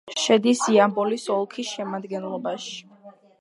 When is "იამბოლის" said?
0.75-1.25